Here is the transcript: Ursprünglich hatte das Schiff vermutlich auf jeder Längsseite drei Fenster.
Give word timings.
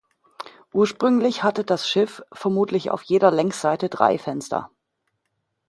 Ursprünglich 0.73 1.43
hatte 1.43 1.63
das 1.63 1.87
Schiff 1.87 2.23
vermutlich 2.33 2.89
auf 2.89 3.03
jeder 3.03 3.29
Längsseite 3.29 3.87
drei 3.87 4.17
Fenster. 4.17 4.71